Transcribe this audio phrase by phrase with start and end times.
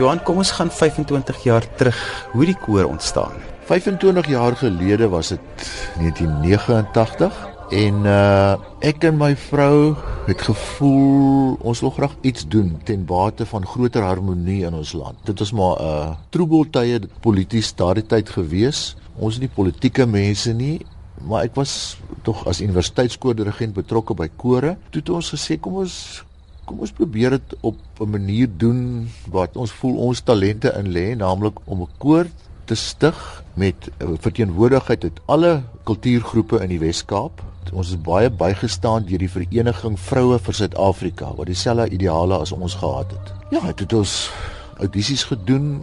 [0.00, 1.96] Johan, kom ons gaan 25 jaar terug
[2.32, 3.34] hoe die koor ontstaan.
[3.68, 5.64] 25 jaar gelede was dit
[6.00, 7.36] 1989
[7.76, 9.92] en uh ek en my vrou
[10.24, 15.20] het gevoel ons wil graag iets doen ten bate van groter harmonie in ons land.
[15.28, 18.96] Dit was maar 'n uh, troebeltye polities daardie tyd gewees.
[19.18, 20.80] Ons is nie politieke mense nie,
[21.28, 24.76] maar ek was tog as universiteitskoordirigent betrokke by kore.
[24.90, 26.24] Toe het ons gesê kom ons
[26.70, 31.16] kom ons probeer dit op 'n manier doen wat ons voel ons talente in lê,
[31.16, 32.26] naamlik om 'n koor
[32.64, 37.42] te stig met verteenwoordigheid uit alle kultuurgroepe in die Wes-Kaap.
[37.72, 42.74] Ons is baie bygestaan deur die Vereniging Vroue vir Suid-Afrika wat dieselfde ideale as ons
[42.74, 43.34] gehad het.
[43.50, 44.30] Ja, het het ons
[44.78, 45.82] audisies gedoen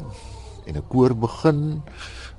[0.65, 1.81] en 'n koor begin.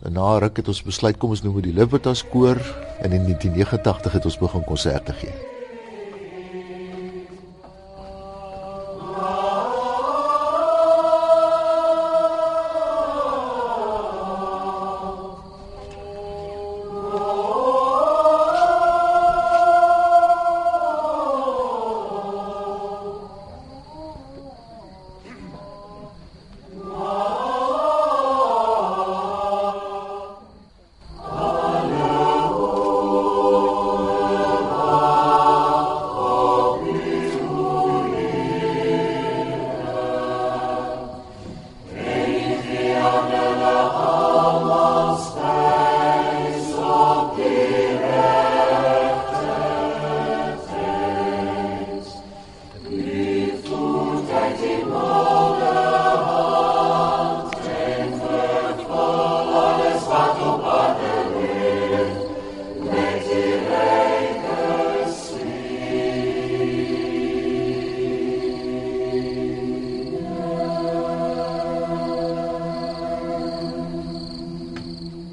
[0.05, 2.56] En na ruk het ons besluit kom ons noem dit die Libertas koor
[3.01, 5.58] en in 1989 het ons begin konserte gee.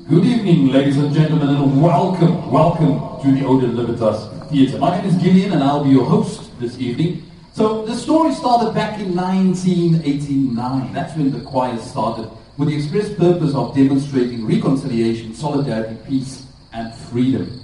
[0.07, 4.77] Good evening, ladies and gentlemen, and welcome, welcome to the Odin Libertas Theatre.
[4.77, 7.23] My name is Gillian, and I'll be your host this evening.
[7.53, 10.93] So, the story started back in 1989.
[10.93, 16.93] That's when the choir started, with the express purpose of demonstrating reconciliation, solidarity, peace, and
[16.93, 17.59] freedom.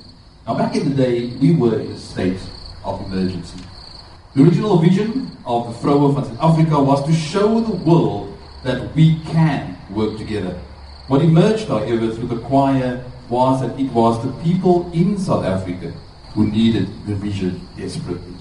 [0.47, 2.41] Now, back in the day, we were in a state
[2.84, 3.59] of emergency.
[4.34, 8.96] The original vision of the Vroue van South Africa was to show the world that
[8.96, 10.59] we can work together
[11.11, 15.91] what emerged, however, through the choir was that it was the people in South Africa
[16.33, 18.33] who needed the vision desperately.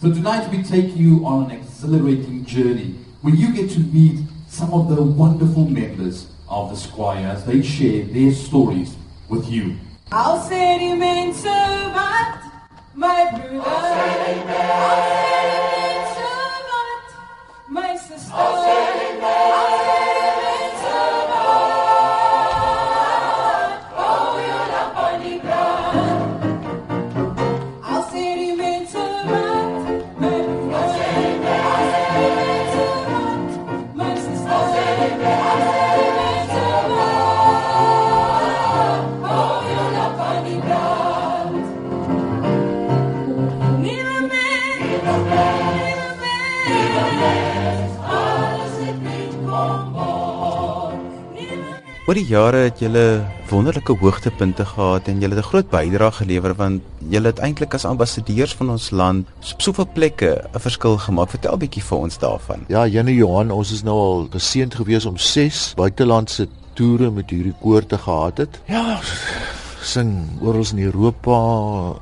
[0.00, 4.18] So tonight we take you on an exhilarating journey where you get to meet
[4.48, 8.96] some of the wonderful members of the choir as they share their stories
[9.28, 9.76] with you.
[10.10, 12.42] I'll say mense wat
[12.96, 16.18] my broeder I'll say mense
[16.68, 17.06] wat
[17.68, 19.87] my sister I'll say
[52.08, 53.20] Oor die jare het julle
[53.50, 56.80] wonderlike hoogtepunte gehad en julle het 'n groot bydrae gelewer want
[57.10, 61.28] julle het eintlik as ambassadeurs van ons land op soveel plekke 'n verskil gemaak.
[61.28, 62.64] Vertel 'n bietjie vir ons daarvan.
[62.68, 67.54] Ja, Janie Johan, ons is nou al geseënd gewees om 6 buitelandse toere met hierdie
[67.60, 68.60] koor te gehad het.
[68.64, 69.00] Ja,
[69.82, 71.36] sing oral in Europa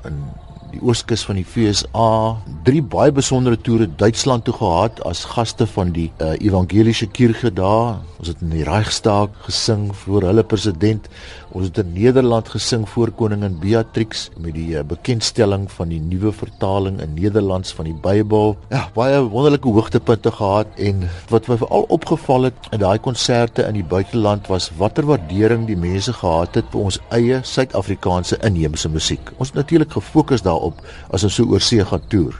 [0.03, 0.31] en
[0.77, 5.93] die ooskus van die FSA, drie baie besondere toere Duitsland toe gehad as gaste van
[5.97, 8.03] die uh, evangeliese kerke daar.
[8.21, 11.09] Ons het in die Reichstag gesing voor hulle president.
[11.57, 16.29] Ons het in Nederland gesing voor koningin Beatrix met die uh, bekendstelling van die nuwe
[16.37, 18.53] vertaling in Nederlands van die Bybel.
[18.69, 23.81] Ja, baie wonderlike hoogtepunte gehad en wat my veral opgeval het in daai konserte in
[23.81, 29.33] die buiteland was watter waardering die mense gehad het vir ons eie Suid-Afrikaanse inheemse musiek.
[29.41, 32.37] Ons het natuurlik gefokus daarop as ons so oor see gaan toer.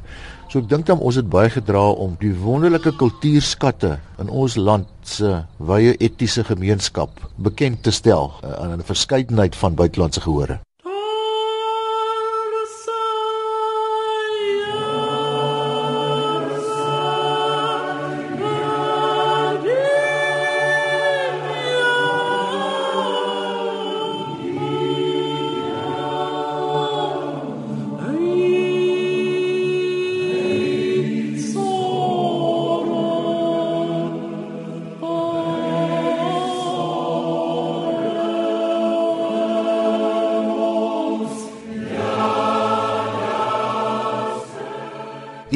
[0.49, 4.87] So ek dink dan ons het baie gedra om die wonderlike kultuurskatte in ons land
[5.03, 10.61] se wye etiese gemeenskap bekend te stel uh, aan 'n verskeidenheid van buitelandse gehore.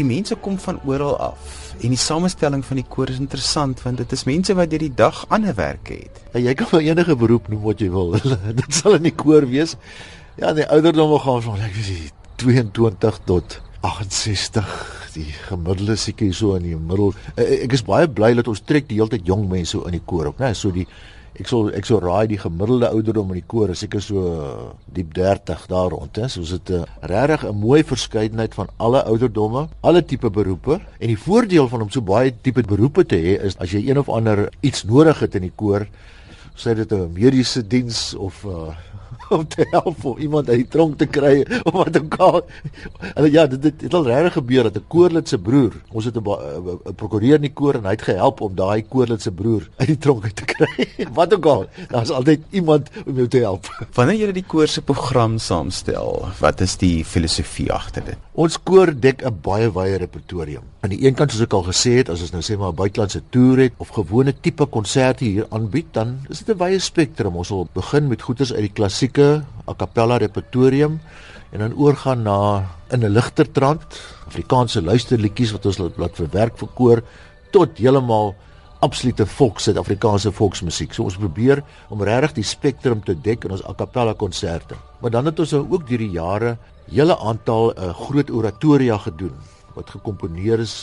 [0.07, 4.13] Mense kom van oral af en die samestelling van die koor is interessant want dit
[4.13, 6.23] is mense wat deur die dag ander werk het.
[6.35, 8.17] Ja, jy kan vir enige beroep noem wat jy wil.
[8.63, 9.77] dit sal in die koor wees.
[10.41, 16.69] Ja, die ouderdomme gaan van ek weet 22 tot 68 die gemiddelde seker so in
[16.69, 19.97] die middel ek is baie bly dat ons trek die hele tyd jong mense in
[19.97, 20.87] die koor op nê so die
[21.39, 25.15] ek sal ek sal raai die gemiddelde ouderdom in die koor is seker so diep
[25.15, 30.31] 30 daar rond is dit 'n regtig 'n mooi verskeidenheid van alle ouderdomme alle tipe
[30.31, 30.81] beroepe.
[30.99, 33.99] En die voordeel van om so baie tipe beroepe te hê is as jy een
[33.99, 35.87] of ander iets nodig het in die koor
[36.57, 38.75] sê dit 'n mediese diens of uh,
[39.31, 42.41] om te help om iemand uit die tronk te kry of wat ook al.
[43.15, 46.17] Hulle ja, dit het, het al regtig gebeur dat 'n koorlid se broer, ons het
[46.17, 49.89] 'n prokureur in die koor en hy het gehelp om daai koorlid se broer uit
[49.89, 50.89] die tronk uit te kry.
[51.19, 51.67] wat ook al.
[51.89, 53.71] Daar's altyd iemand om jou te help.
[53.95, 58.19] Wanneer jy die koor se program saamstel, wat is die filosofie agter dit?
[58.41, 60.63] Ons koor dek 'n baie wye repertorium.
[60.81, 62.83] Aan die een kant soos ek al gesê het, as ons nou sê maar 'n
[62.83, 67.37] buitelandse toer het of gewone tipe konserte hier aanbied, dan is dit 'n wye spektrum.
[67.37, 69.20] Ons sal begin met goeders uit die klassieke
[69.67, 71.01] a cappella repertorium
[71.51, 72.39] en dan oorgaan na
[72.91, 77.03] in 'n ligter trant Afrikaanse luisterliedjies wat ons laat verwerk vir koor
[77.51, 78.35] tot heeltemal
[78.81, 80.95] absolute volks Suid-Afrikaanse volksmusiek.
[80.95, 81.63] So ons probeer
[81.93, 84.77] om regtig die spektrum te dek in ons a cappella konserte.
[85.01, 86.57] Maar dan het ons nou ook deur die jare
[86.91, 89.37] hele aantal uh, groot oratoria gedoen
[89.77, 90.75] wat gekomponeer is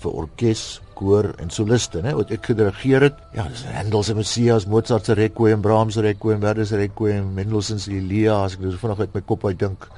[0.00, 3.20] vir orkes, koor en soliste, né, wat ek gedirigeer het.
[3.36, 7.80] Ja, dis Handel se Messias, Mozart se Requiem, Brahms se Requiem, Verdi se Requiem, Mendelssohn
[7.80, 9.88] se Elia, as ek nou vanaand uit my kop uit dink.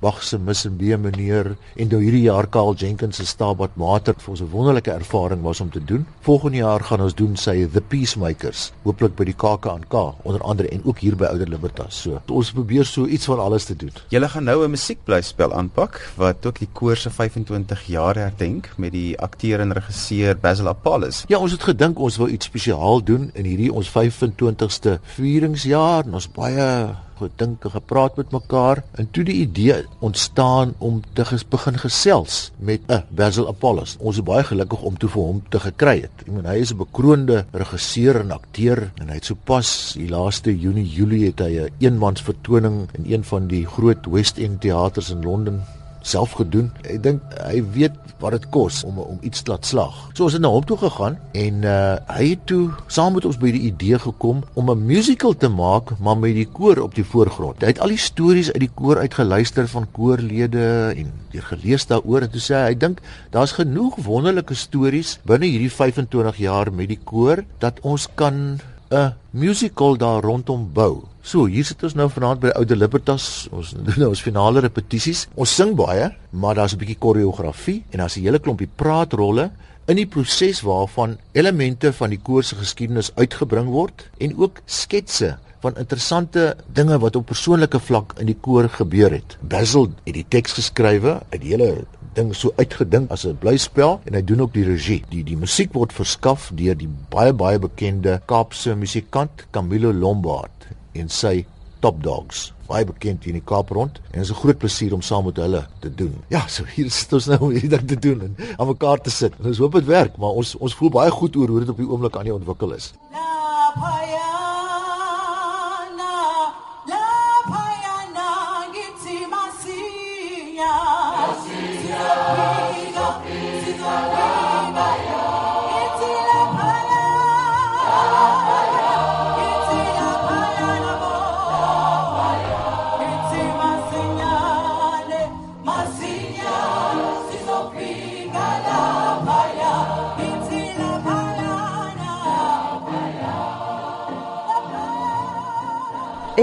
[0.00, 4.14] Bach se Miss en B meneer en nou hierdie jaar Karl Jenkins se Stabat Mater
[4.16, 6.06] vir ons 'n wonderlike ervaring was om te doen.
[6.20, 9.94] Volgende jaar gaan ons doen sy The Peacemakers, hooplik by die KAK&K
[10.24, 12.00] onder andere en ook hier by Ouder Libertas.
[12.00, 13.92] So, ons probeer so iets van alles te doen.
[14.08, 18.92] Julle gaan nou 'n musiekblyspel aanpak wat ook die koor se 25 jaar herdenk met
[18.92, 21.24] die akteur en regisseur Basil Apollos.
[21.28, 26.14] Ja, ons het gedink ons wil iets spesiaal doen in hierdie ons 25ste vieringsjaar en
[26.14, 31.46] ons baie gedink en gepraat met mekaar en toe die idee ontstaan om te ges
[31.54, 33.96] begin gesels met 'n Basil Apollos.
[33.98, 36.14] Ons is baie gelukkig om toe vir hom te gekry het.
[36.20, 40.58] Ek meen hy is 'n bekroonde regisseur en akteur en hy het sopas die laaste
[40.58, 45.10] Junie Julie het hy 'n eenmans vertoning in een van die groot West End teaters
[45.10, 45.62] in Londen
[46.00, 46.70] self gedoen.
[46.82, 49.96] Ek dink hy weet wat dit kos om om iets te laat slag.
[50.14, 51.78] So ons het na hom toe gegaan en uh
[52.10, 55.98] hy het toe saam met ons by die idee gekom om 'n musical te maak
[55.98, 57.60] maar met die koor op die voorgrond.
[57.60, 62.22] Hy het al die stories uit die koor uitgeluister van koorlede en deur gelees daaroor
[62.22, 63.00] en toe sê hy hy dink
[63.34, 68.60] daar's genoeg wonderlike stories binne hierdie 25 jaar met die koor dat ons kan
[68.90, 71.04] 'n musical daar rondom bou.
[71.22, 73.46] So, hier sit ons nou vanaand by Oude Libertas.
[73.52, 75.28] Ons doen nou ons finale repetisies.
[75.34, 79.50] Ons sing baie, maar daar's 'n bietjie koreografie en daar's 'n hele klompie praatrolle
[79.86, 85.36] in die proses waarvan elemente van die koor se geskiedenis uitgebring word en ook sketse
[85.60, 89.36] van interessante dinge wat op persoonlike vlak in die koor gebeur het.
[89.40, 94.14] Basil het die teks geskrywe uit die hele ding so uitgedink as 'n blyspel en
[94.14, 95.02] hy doen ook die regie.
[95.10, 101.08] Die die musiek word verskaf deur die baie baie bekende Kaapse musikant Camilo Lombard en
[101.08, 101.46] sy
[101.80, 102.52] Top Dogs.
[102.68, 105.24] Baie bekend hier in die Kaap rond en dit is 'n groot plesier om saam
[105.24, 106.14] met hulle te doen.
[106.28, 109.10] Ja, so hier sit ons nou om hierdie ding te doen en aan mekaar te
[109.10, 109.32] sit.
[109.38, 111.76] En ons hoop dit werk, maar ons ons voel baie goed oor hoe dit op
[111.76, 112.92] die oomblik aan die ontwikkel is.
[113.12, 114.29] La,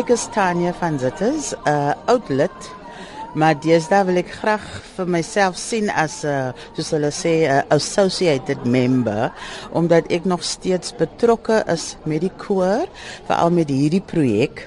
[0.08, 2.60] Ek is Tanya van Zitters, 'n uh, oud lid,
[3.36, 4.64] maar deesdae wil ek graag
[4.96, 9.34] vir myself sien as 'n uh, soos hulle sê 'n uh, associated member
[9.76, 12.88] omdat ek nog steeds betrokke is met die koor,
[13.28, 14.64] veral met hierdie projek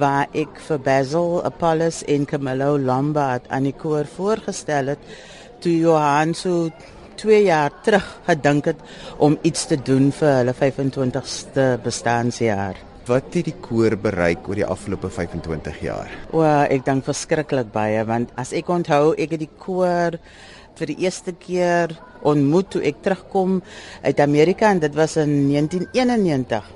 [0.00, 5.02] waar ek vir Basil Apollos en Camilo Lombard aan die koor voorgestel het
[5.60, 6.70] toe Johan so
[7.20, 8.80] 2 jaar terug gedink het
[9.18, 12.91] om iets te doen vir hulle 25ste bestaanjaar.
[13.02, 16.10] Wat het die koor bereik oor die afgelope 25 jaar?
[16.30, 20.18] O, ek dink verskriklik baie want as ek onthou, ek het die koor
[20.78, 23.58] vir die eerste keer ontmoet toe ek terugkom
[24.06, 26.70] uit Amerika en dit was in 1991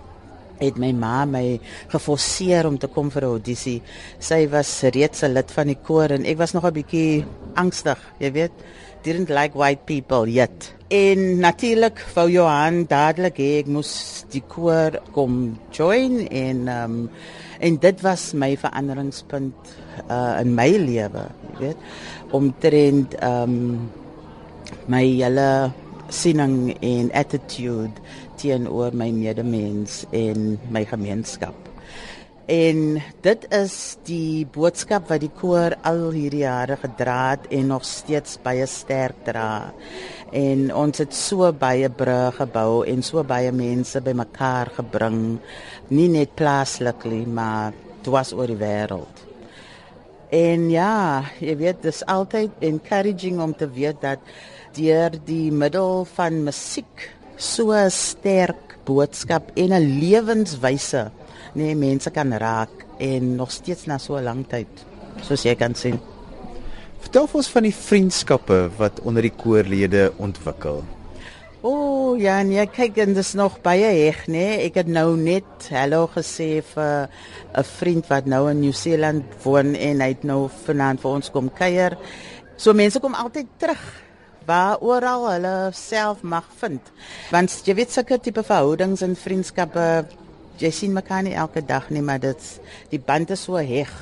[0.58, 1.44] het my ma my
[1.92, 3.82] geforseer om te kom vir 'n audisie.
[4.18, 7.98] Sy was reeds 'n lid van die koor en ek was nog 'n bietjie angstig,
[8.18, 8.52] jy weet
[9.06, 10.74] didn't like white people yet.
[10.90, 13.90] En natuurlik wou Johan dadelik hê ek moes
[14.34, 17.10] die koor kom join en ehm um,
[17.56, 19.70] en dit was my veranderingspunt
[20.12, 21.22] uh in my lewe,
[21.54, 21.86] jy weet,
[22.36, 23.86] omtrent ehm um,
[24.90, 25.48] my hele
[26.10, 28.02] siening en attitude
[28.38, 31.54] teenoor my medemens en my gemeenskap.
[32.46, 33.72] En dit is
[34.06, 39.24] die boodskap wat die koor al hierdie jare gedra het en nog steeds baie sterk
[39.26, 39.72] dra.
[40.30, 45.40] En ons het so baie brûe gebou en so baie mense bymekaar gebring,
[45.90, 47.74] nie net plaaslik nie, maar
[48.06, 49.26] dwars oor die wêreld.
[50.30, 54.22] En ja, jy weet, dis altyd encouraging om te weet dat
[54.78, 61.08] deur die middel van musiek so sterk boodskap en 'n lewenswyse
[61.56, 64.68] nee mense kan raak en nog steeds na so 'n lang tyd
[65.22, 65.98] soos jy kan sien.
[67.00, 70.84] Vertel ons van die vriendskappe wat onder die koorlede ontwikkel.
[71.66, 74.26] O oh, ja, nee, kyk en dis nog baie heg?
[74.30, 74.66] Nee.
[74.68, 77.08] Ek het nou net hallo gesê vir
[77.54, 81.50] 'n vriend wat nou in Nieu-Seeland woon en hy het nou vanaand vir ons kom
[81.50, 81.96] kuier.
[82.56, 83.82] So mense kom altyd terug
[84.46, 86.80] waar oral hulle self mag vind.
[87.30, 90.06] Want jy weet sulke tipe verhoudings en vriendskappe
[90.58, 92.60] jy sien mekaar nie elke dag nie, maar dit
[92.90, 93.92] die band is so heg.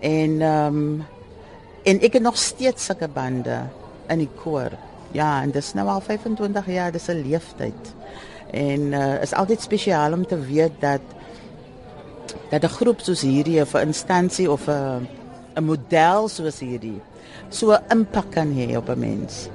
[0.00, 1.04] En ehm um,
[1.86, 3.60] en ek het nog steeds sulke bande
[4.10, 4.72] in die koor.
[5.14, 7.94] Ja, en dis nou al 25 jaar, dis 'n leeftyd.
[8.50, 11.00] En uh is altyd spesiaal om te weet dat
[12.50, 15.06] dat 'n groep soos hierdie of 'n instansie of 'n
[15.56, 17.00] 'n model soos hierdie
[17.48, 19.48] so 'n impak kan hê op 'n mens.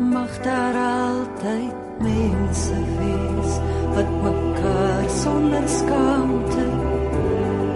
[0.00, 3.52] Mag daar altyd mense wees
[3.94, 6.66] wat mekaar sonder skaamte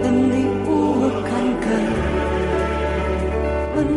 [0.07, 2.05] in die oë kan kyk.
[3.81, 3.91] In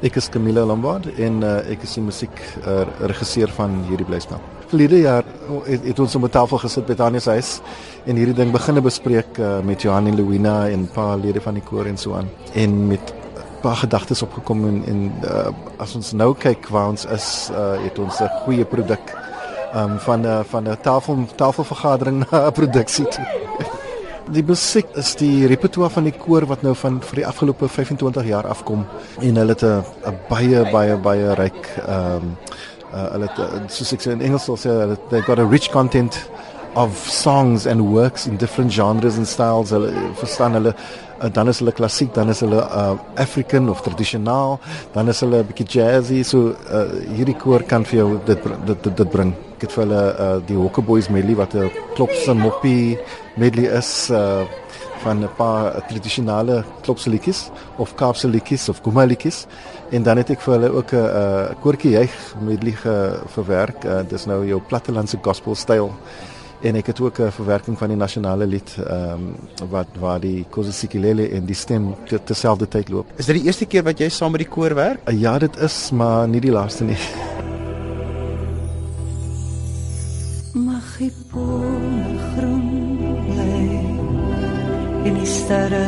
[0.00, 4.40] Ek is Camilla Lombard en uh, ek is die musiek uh, regisseur van hierdie blyspel.
[4.70, 5.26] Verlede jaar
[5.66, 7.60] het, het ons op 'n tafel gesit by Tanya se huis
[8.06, 11.54] en hierdie ding begine bespreek uh, met Johan en Louina en 'n paar lede van
[11.54, 13.12] die koor en so aan en met
[13.60, 17.98] paar gedagtes opgekom en en uh, as ons nou kyk waar ons is, uh, het
[17.98, 19.04] ons 'n goeie produk
[19.74, 23.26] um, van 'n van 'n tafel tafelvergadering na 'n produksie toe.
[24.28, 28.26] Die musiek is die repertoire van die koor wat nou van vir die afgelope 25
[28.28, 28.84] jaar afkom
[29.20, 32.36] en hulle het 'n baie baie baie ryk ehm um,
[32.92, 35.46] uh, hulle het uh, soos ek sê in Engels sal sê hulle they've got a
[35.46, 36.28] rich content
[36.74, 39.70] of songs and works in different genres and styles.
[39.70, 40.74] Hulle verstaan hulle
[41.20, 44.58] uh, dan is hulle klassiek, dan is hulle uh, African of tradisionaal,
[44.94, 46.22] dan is hulle 'n bietjie jazzy.
[46.22, 46.86] So uh,
[47.16, 49.34] hierdie koor kan vir jou dit dit dit, dit bring.
[49.56, 52.98] Ek het vir hulle uh, die Hokke Boys medley wat 'n klopse moppie
[53.36, 54.44] medley is uh,
[55.02, 59.46] van 'n paar tradisionele klopse liedjies of Kaapse liedjies of Guma liedjies
[59.90, 62.74] en dan het ek vir hulle ook 'n uh, koortjie juig medley
[63.26, 63.84] verwerk.
[63.84, 65.92] Uh, dis nou jou plattelandse gospel styl
[66.62, 69.34] en ek het ook 'n verwerking van die nasionale lied ehm um,
[69.70, 73.06] wat waar die Kozisikilele en die stem te- terselfdertyd loop.
[73.16, 75.08] Is dit die eerste keer wat jy saam met die koor werk?
[75.08, 76.96] Uh, ja, dit is maar nie die laaste nie.
[80.54, 83.68] Mag die bome groen bly
[85.08, 85.84] en die sterre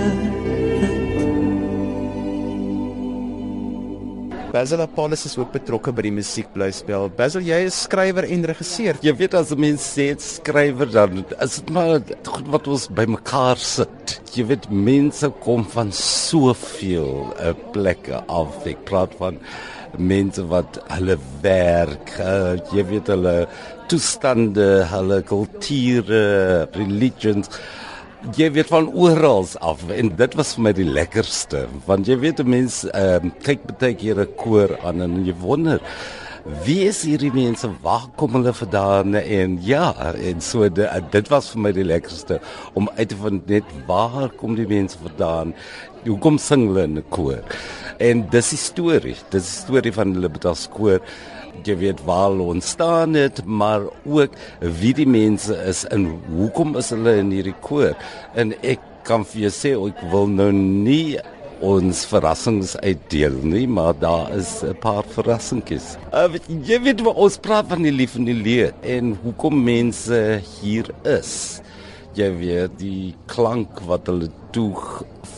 [4.53, 7.07] Basil Apollos is ook betrokke by die musiekblyspel.
[7.17, 8.99] Basil, jy is skrywer en regisseur.
[9.01, 13.57] Jy weet as 'n mens sê skrywer dan is dit maar goed wat ons bymekaar
[13.57, 14.21] sit.
[14.37, 18.67] Jy weet mense kom van soveel uh, plekke af.
[18.67, 19.41] Ek praat van
[19.97, 23.49] mense wat hulle werk, uh, jy weet hulle
[23.89, 27.49] toestande, hulle kulture, religions
[28.31, 32.41] jy weet van oral af en dit was vir my die lekkerste want jy weet
[32.41, 35.81] 'n mens ehm uh, kyk baie keer 'n koor aan en jy wonder
[36.65, 37.69] wie is hierdie mense?
[37.83, 39.15] Waar kom hulle vandaan?
[39.15, 42.41] En ja en so de, dit was vir my die lekkerste
[42.75, 45.55] om uit te vind net waar kom die mense vandaan?
[46.07, 47.43] Hoekom sing hulle in 'n koor?
[47.99, 51.01] En dis die storie dis die storie van Libertas koor
[51.65, 56.91] jy weet waar hulle ontstaan het, maar ook wie die mense is en hoekom is
[56.95, 57.95] hulle in hierdie koor.
[58.35, 61.19] En ek kan vir jou sê ek wil nou nie
[61.63, 65.97] ons verrassings uitdeel nie, maar daar is 'n paar verrassingkies.
[66.13, 66.29] Uh,
[66.67, 70.87] jy weet wat ons praat van die lief en die leed en hoekom mense hier
[71.05, 71.63] is.
[72.13, 74.75] Jy weet die klank wat hulle toe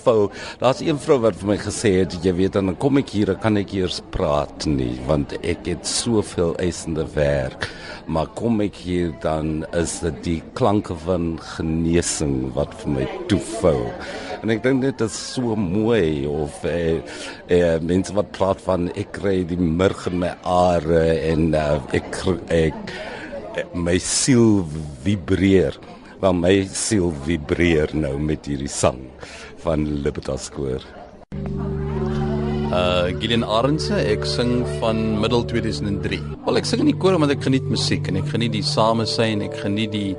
[0.02, 0.26] vou.
[0.58, 3.60] Daar's een vrou wat vir my gesê het, jy weet dan kom ek hier, kan
[3.60, 7.68] ek eers praat nie, want ek het soveel eisende werk.
[8.10, 13.78] Maar kom ek hier dan is dit die klanke van genesing wat vir my toevou.
[14.42, 16.98] En ek dink dit is so mooi of eh,
[17.48, 22.18] eh mense wat praat van ek kry die murg in my are en uh, ek
[22.52, 22.94] ek
[23.72, 24.64] my siel
[25.06, 25.78] vibreer
[26.24, 29.00] want my siel vibreer nou met hierdie sang
[29.64, 30.84] van Libertas koor.
[32.74, 36.20] Uh Gideon Arendse, ek sing van middel 2003.
[36.46, 39.44] Wel ek sing in die koor omdat ek geniet musiek en ek geniet die samesyn,
[39.44, 40.14] ek geniet die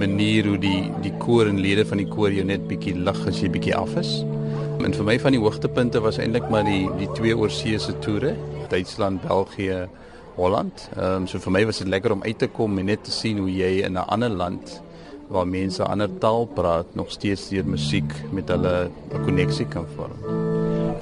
[0.00, 3.42] manier hoe die die koor en lede van die koor jou net bietjie lig as
[3.42, 4.14] jy bietjie af is.
[4.82, 8.32] En vir my van die hoogtepunte was eintlik maar die die twee oorseese toere,
[8.72, 9.84] Duitsland, België,
[10.38, 10.88] Holland.
[10.96, 13.12] Ehm um, so vir my was dit lekker om uit te kom en net te
[13.12, 14.80] sien hoe jy in 'n ander land
[15.32, 20.18] waar mense ander taal praat nog steeds deur musiek met hulle 'n koneksie kan vorm.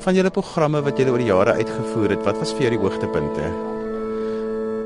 [0.01, 2.85] Van julle programme wat julle oor die jare uitgevoer het, wat was vir jou die
[2.85, 3.51] hoogtepunte?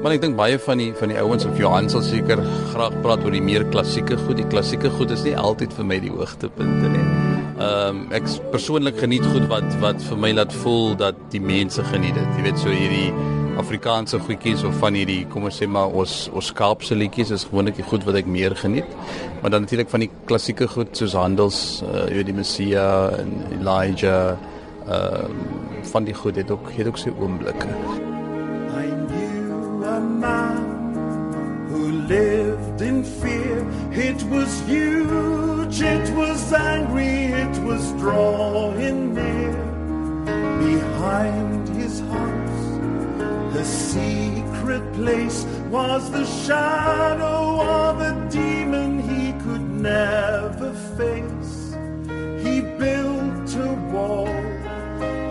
[0.02, 3.22] Maar ek dink baie van die van die ouens of Johan sal seker graag praat
[3.24, 4.36] oor die meer klassieke goed.
[4.36, 7.06] Die klassieke goed is nie altyd vir my die hoogtepunte nie.
[7.54, 11.84] Ehm um, ek persoonlik geniet goed wat wat vir my laat voel dat die mense
[11.84, 12.36] geniet dit.
[12.36, 13.12] Jy weet so hierdie
[13.60, 17.78] Afrikaanse goedjies of van hierdie kom ons sê maar ons ons Kaapse liedjies is gewoonlik
[17.78, 18.90] die goed wat ek meer geniet.
[19.42, 22.88] Maar dan natuurlik van die klassieke goed soos Handels, uh, jy weet die Messia
[23.20, 24.36] en Elijah
[24.88, 25.38] um,
[25.92, 27.68] van die goed het ook het ook sy oomblikke.
[28.74, 33.62] I knew a man who lived in fear.
[33.92, 39.54] It was huge, it was angry, it was drawing near.
[40.58, 42.43] Behind his house,
[43.54, 51.76] the secret place was the shadow of a demon he could never face.
[52.44, 54.26] He built a wall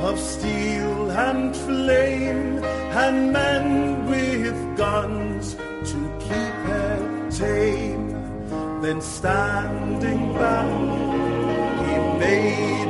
[0.08, 2.64] of steel and flame
[3.04, 5.56] and men with guns
[5.92, 8.08] to keep it tame.
[8.82, 10.72] Then standing back,
[11.86, 12.83] he made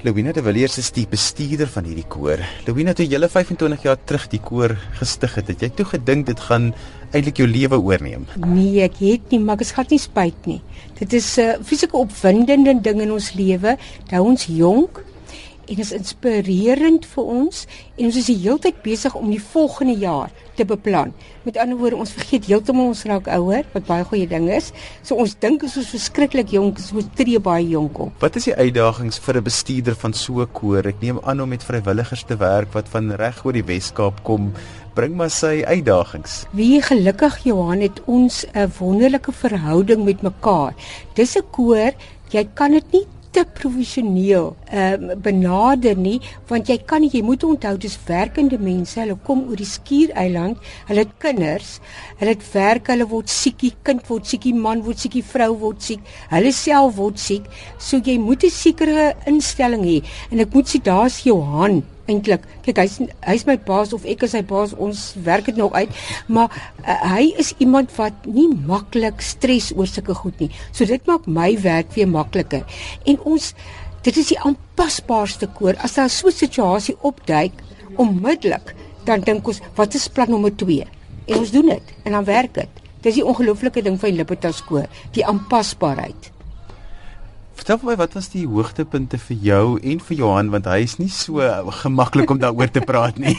[0.00, 2.40] was Louina de Villiers is die bestuurder van hierdie koor.
[2.66, 6.40] Louina, toe jy 25 jaar terug die koor gestig het, het jy toe gedink dit
[6.40, 6.72] gaan
[7.12, 8.24] eintlik jou lewe oorneem?
[8.46, 10.60] Nee, ek het nie, maar ek is glad nie spyt nie.
[10.98, 13.76] Dit is 'n uh, fisieke opwindende ding in ons lewe.
[13.76, 15.04] Dit hou ons jonk
[15.70, 17.64] en is inspirerend vir ons
[17.96, 21.12] en ons is die hele tyd besig om die volgende jaar te beplan.
[21.46, 24.72] Met ander woorde, ons vergeet heeltemal ons raak ouer, wat baie goeie ding is.
[25.06, 28.16] So ons dink ons is verskriklik jonk, so ons tree baie jonk op.
[28.24, 30.86] Wat is die uitdagings vir 'n bestuurder van so 'n koor?
[30.86, 34.52] Ek neem aan om met vrywilligers te werk wat van reg oor die Wes-Kaap kom,
[34.94, 36.46] bring maar sy uitdagings.
[36.52, 40.74] Wie gelukkig Johan het ons 'n wonderlike verhouding met mekaar.
[41.14, 41.92] Dis 'n koor,
[42.30, 47.44] jy kan dit nie te professioneel ehm um, benader nie want jy kan jy moet
[47.44, 51.76] onthou dis werkende mense hulle kom oor die skiereiland hulle het kinders
[52.18, 55.26] hulle het werk hulle word siek die kind word siek die man word siek die
[55.34, 57.46] vrou word siek hulle self word siek.
[57.78, 59.98] So jy moet 'n sekere instelling hê.
[60.30, 64.34] En ek moet sê daar's Johan eintlik kyk hy's hy's my baas of ek is
[64.36, 65.90] sy baas ons werk dit nog uit.
[66.28, 66.50] Maar
[66.84, 70.50] uh, hy is iemand wat nie maklik stres oor sulke goed nie.
[70.72, 72.66] So dit maak my werk weer makliker
[73.06, 73.54] en ons
[74.04, 75.76] dit is die aanpasbaarste koor.
[75.84, 77.52] As daar so 'n situasie opduik
[77.96, 80.84] onmiddellik dan dink ons wat is plan nommer 2
[81.26, 84.88] en ons doen dit en dan werk dit dis die ongelooflike ding van Libertas koor
[85.16, 86.30] die aanpasbaarheid
[87.60, 90.94] Vertel vir my wat was die hoogtepunte vir jou en vir Johan want hy is
[90.96, 91.44] nie so
[91.82, 93.34] gemaklik om daaroor te praat nie.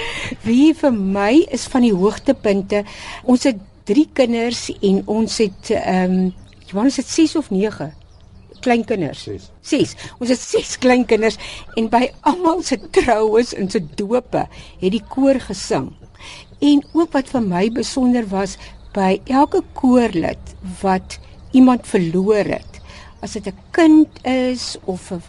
[0.46, 2.86] Wie vir my is van die hoogtepunte.
[3.28, 3.58] Ons het
[3.90, 6.22] 3 kinders en ons het ehm um,
[6.70, 7.90] Johannes het 6 of 9
[8.64, 9.26] kleinkinders.
[9.28, 9.50] 6.
[9.60, 9.92] 6.
[10.24, 11.36] Ons het 6 kleinkinders
[11.76, 14.46] en by almal se troues en se dope
[14.80, 15.90] het die koor gesing.
[16.64, 18.56] En ook wat vir my besonder was
[18.96, 21.20] by elke koorlid wat
[21.52, 22.75] iemand verloor het
[23.26, 25.22] as dit 'n kind is of 'n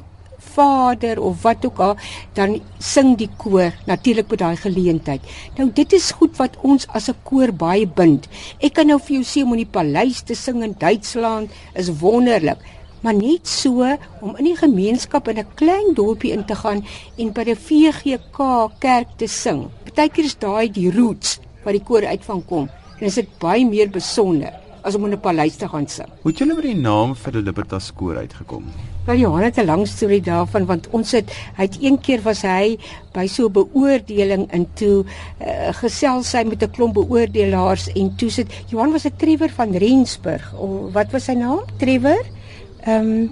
[0.58, 1.96] vader of wat ook al,
[2.34, 5.22] dan sing die koor natuurlik by daai geleentheid.
[5.58, 8.28] Nou dit is goed wat ons as 'n koor baie bind.
[8.60, 11.90] Ek kan nou vir jou sê om in die paleis te sing in Duitsland is
[12.00, 12.58] wonderlik.
[13.02, 16.86] Maar net so om in die gemeenskap in 'n klein dorpie in te gaan
[17.18, 19.70] en by die VGK kerk te sing.
[19.84, 22.70] Partykeer is daai die roots wat die koor uit van kom.
[23.00, 26.08] En is dit baie meer besonder as om in 'n paleis te gaan sing.
[26.22, 28.64] Hoe het julle by die naam vir die Libertas koor uitgekom?
[29.08, 32.42] Wel Johan het 'n lang storie daarvan want ons het hy het een keer was
[32.42, 32.78] hy
[33.14, 35.06] by so 'n beoordeling in toe
[35.42, 39.72] uh, gesels hy met 'n klomp beoordelaars en toe sit Johan was 'n Trevor van
[39.72, 41.64] Rensburg of wat was sy naam?
[41.78, 42.24] Trevor?
[42.84, 43.32] Ehm um,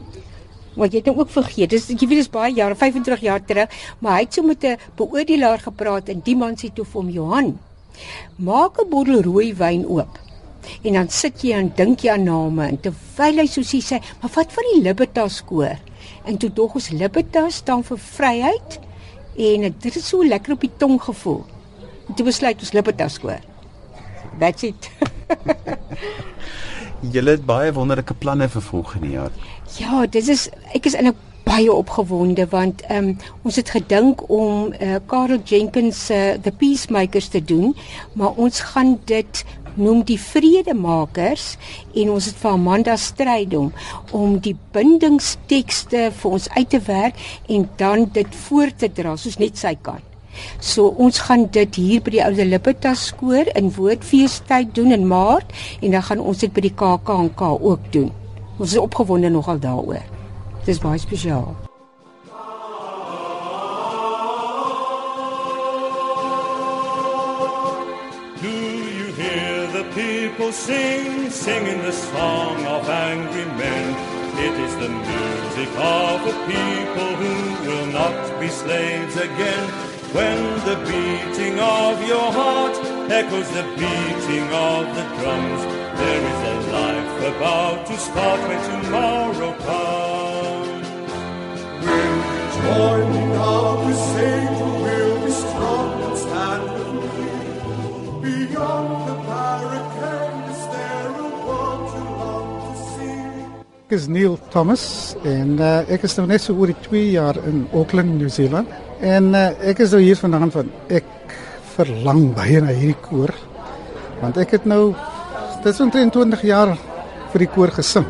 [0.75, 1.69] wat jy het nou ook vergeet.
[1.69, 4.77] Dis jy weet dis baie jare, 25 jaar terug, maar hy het so met 'n
[4.95, 7.59] beoordelaar gepraat en die man sê toe vir hom Johan,
[8.37, 10.24] maak 'n bottel rooi wyn oop.
[10.83, 14.01] En dan sit jy en dink jy aan name en terwyl hy soos hy sê,
[14.21, 15.77] maar wat van die Libertas koor?
[16.25, 18.79] En toe dog ons Libertas staan vir vryheid
[19.35, 21.43] en dit is so lekker op die tong gevoel.
[22.07, 23.41] En toe besluit ons Libertas koor.
[24.39, 24.89] That's it.
[27.13, 29.31] Julle het baie wonderlike planne vir volgende jaar.
[29.77, 33.11] Ja, dit is ek is eintlik baie opgewonde want um,
[33.45, 37.75] ons het gedink om uh, Karel Jenkins se uh, The Peacemakers te doen,
[38.13, 41.55] maar ons gaan dit noem die vredemakers
[41.95, 43.71] en ons het vir Amanda Strydom
[44.15, 49.39] om die bindingstekste vir ons uit te werk en dan dit voor te dra soos
[49.41, 50.03] net sy kan.
[50.59, 55.53] So ons gaan dit hier by die Oude Libertas koor in Woordfeestyd doen in Maart
[55.81, 58.11] en dan gaan ons dit by die KAKNK ook doen.
[58.57, 60.03] Ons is opgewonde nogal daaroor.
[60.63, 61.64] Dit is baie spesiaal.
[70.55, 73.85] Sing, singing the song of angry men?
[74.47, 77.35] It is the music of a people who
[77.67, 79.65] will not be slaves again.
[80.17, 80.39] When
[80.69, 82.75] the beating of your heart
[83.11, 85.61] echoes the beating of the drums,
[85.99, 90.87] there is a life about to start when tomorrow comes.
[91.85, 92.01] You
[92.57, 93.93] join now to
[103.95, 107.63] is Neil Thomas en uh, ek is nou net so oor die 2 jaar in
[107.71, 108.67] Auckland, New Zealand.
[108.99, 111.07] En uh, ek is nou hier vandaan van ek
[111.75, 113.31] verlang baie na hierdie koor
[114.21, 114.93] want ek het nou
[115.63, 116.73] dit is omtrent 20 jaar
[117.31, 118.07] vir die koor gesing.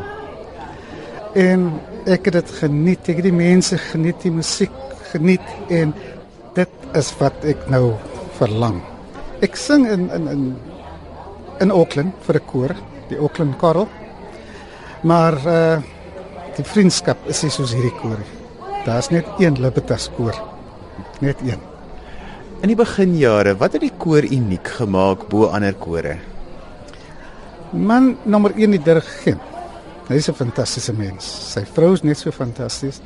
[1.38, 1.68] En
[2.06, 4.74] ek het dit geniet, ek het die mense geniet, die musiek
[5.12, 5.94] geniet en
[6.56, 7.92] dit is wat ek nou
[8.38, 8.80] verlang.
[9.44, 10.42] Ek sing in in in
[11.62, 12.74] in Auckland vir 'n koor,
[13.08, 13.88] die Auckland Choral.
[15.06, 15.76] Maar uh
[16.56, 18.36] die vriendskap is nie soos hierdie koor nie.
[18.86, 20.32] Daar's net een Libertas koor.
[21.20, 21.60] Net een.
[22.64, 26.14] In die beginjare, wat het die koor uniek gemaak bo ander kore?
[27.76, 29.42] Man nommer 1 die dirigent.
[30.08, 31.52] Hy is 'n fantastiese mens.
[31.52, 33.00] Sy vrou is net so fantasties.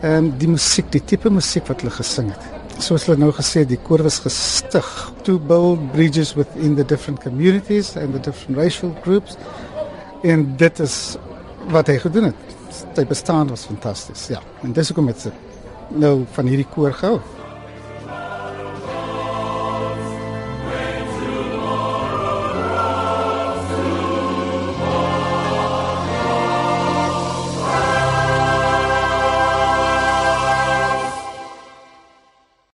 [0.00, 2.44] En die musiek, die tipe musiek wat hulle gesing het.
[2.78, 7.96] Soos hulle nou gesê, die koor was gestig to build bridges within the different communities
[7.96, 9.36] and the different racial groups.
[10.22, 11.16] En dit is
[11.70, 12.56] wat hy gedoen het.
[12.94, 14.26] Sy bestaan was fantasties.
[14.32, 15.32] Ja, en dis hoekom het sy
[15.88, 17.20] nou van hierdie koor gehou.